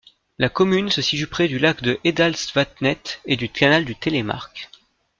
La 0.39 0.49
commune 0.49 0.89
se 0.89 0.99
situe 1.03 1.27
près 1.27 1.47
du 1.47 1.59
lac 1.59 1.83
de 1.83 1.99
Heddalsvatnet 2.03 2.97
et 3.25 3.35
du 3.35 3.49
canal 3.49 3.85
du 3.85 3.95
Telemark. 3.95 4.71